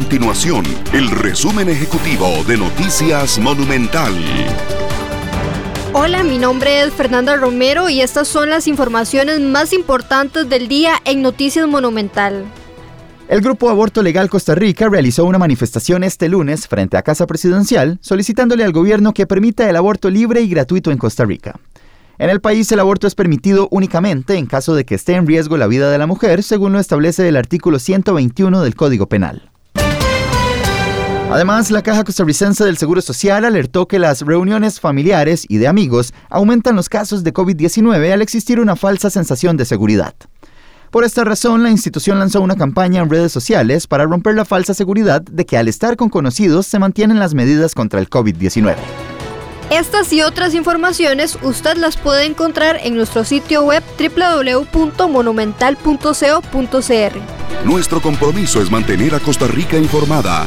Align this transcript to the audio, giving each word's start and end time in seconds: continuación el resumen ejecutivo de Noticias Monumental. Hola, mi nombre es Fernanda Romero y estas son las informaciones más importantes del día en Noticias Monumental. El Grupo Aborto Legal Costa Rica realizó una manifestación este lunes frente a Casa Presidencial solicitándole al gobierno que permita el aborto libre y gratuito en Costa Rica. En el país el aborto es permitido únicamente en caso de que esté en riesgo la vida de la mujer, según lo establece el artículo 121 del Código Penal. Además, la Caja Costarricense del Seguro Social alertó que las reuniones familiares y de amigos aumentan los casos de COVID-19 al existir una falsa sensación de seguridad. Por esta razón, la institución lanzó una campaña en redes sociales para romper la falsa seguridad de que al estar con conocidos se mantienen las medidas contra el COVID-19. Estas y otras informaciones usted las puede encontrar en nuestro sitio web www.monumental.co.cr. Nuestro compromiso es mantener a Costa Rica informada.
continuación 0.00 0.62
el 0.92 1.10
resumen 1.10 1.70
ejecutivo 1.70 2.44
de 2.46 2.58
Noticias 2.58 3.38
Monumental. 3.38 4.12
Hola, 5.94 6.22
mi 6.22 6.36
nombre 6.36 6.82
es 6.82 6.92
Fernanda 6.92 7.34
Romero 7.36 7.88
y 7.88 8.02
estas 8.02 8.28
son 8.28 8.50
las 8.50 8.66
informaciones 8.68 9.40
más 9.40 9.72
importantes 9.72 10.46
del 10.50 10.68
día 10.68 10.96
en 11.06 11.22
Noticias 11.22 11.66
Monumental. 11.66 12.44
El 13.28 13.40
Grupo 13.40 13.70
Aborto 13.70 14.02
Legal 14.02 14.28
Costa 14.28 14.54
Rica 14.54 14.86
realizó 14.90 15.24
una 15.24 15.38
manifestación 15.38 16.04
este 16.04 16.28
lunes 16.28 16.68
frente 16.68 16.98
a 16.98 17.02
Casa 17.02 17.26
Presidencial 17.26 17.96
solicitándole 18.02 18.64
al 18.64 18.72
gobierno 18.72 19.14
que 19.14 19.26
permita 19.26 19.66
el 19.70 19.76
aborto 19.76 20.10
libre 20.10 20.42
y 20.42 20.48
gratuito 20.50 20.90
en 20.90 20.98
Costa 20.98 21.24
Rica. 21.24 21.58
En 22.18 22.28
el 22.28 22.42
país 22.42 22.70
el 22.70 22.80
aborto 22.80 23.06
es 23.06 23.14
permitido 23.14 23.66
únicamente 23.70 24.36
en 24.36 24.44
caso 24.44 24.74
de 24.74 24.84
que 24.84 24.96
esté 24.96 25.14
en 25.14 25.26
riesgo 25.26 25.56
la 25.56 25.66
vida 25.66 25.90
de 25.90 25.96
la 25.96 26.06
mujer, 26.06 26.42
según 26.42 26.74
lo 26.74 26.80
establece 26.80 27.26
el 27.30 27.36
artículo 27.38 27.78
121 27.78 28.62
del 28.62 28.74
Código 28.74 29.06
Penal. 29.08 29.52
Además, 31.30 31.70
la 31.72 31.82
Caja 31.82 32.04
Costarricense 32.04 32.62
del 32.64 32.78
Seguro 32.78 33.00
Social 33.02 33.44
alertó 33.44 33.88
que 33.88 33.98
las 33.98 34.20
reuniones 34.22 34.78
familiares 34.78 35.44
y 35.48 35.56
de 35.56 35.66
amigos 35.66 36.14
aumentan 36.30 36.76
los 36.76 36.88
casos 36.88 37.24
de 37.24 37.34
COVID-19 37.34 38.12
al 38.12 38.22
existir 38.22 38.60
una 38.60 38.76
falsa 38.76 39.10
sensación 39.10 39.56
de 39.56 39.64
seguridad. 39.64 40.14
Por 40.92 41.02
esta 41.04 41.24
razón, 41.24 41.64
la 41.64 41.70
institución 41.70 42.20
lanzó 42.20 42.40
una 42.40 42.54
campaña 42.54 43.02
en 43.02 43.10
redes 43.10 43.32
sociales 43.32 43.88
para 43.88 44.04
romper 44.04 44.36
la 44.36 44.44
falsa 44.44 44.72
seguridad 44.72 45.20
de 45.20 45.44
que 45.44 45.58
al 45.58 45.66
estar 45.66 45.96
con 45.96 46.08
conocidos 46.10 46.68
se 46.68 46.78
mantienen 46.78 47.18
las 47.18 47.34
medidas 47.34 47.74
contra 47.74 47.98
el 47.98 48.08
COVID-19. 48.08 48.76
Estas 49.70 50.12
y 50.12 50.22
otras 50.22 50.54
informaciones 50.54 51.38
usted 51.42 51.76
las 51.76 51.96
puede 51.96 52.24
encontrar 52.24 52.78
en 52.84 52.94
nuestro 52.94 53.24
sitio 53.24 53.64
web 53.64 53.82
www.monumental.co.cr. 53.98 56.14
Nuestro 57.64 58.00
compromiso 58.00 58.62
es 58.62 58.70
mantener 58.70 59.16
a 59.16 59.20
Costa 59.20 59.48
Rica 59.48 59.76
informada. 59.76 60.46